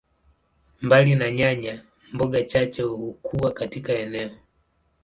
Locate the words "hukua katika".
2.81-3.93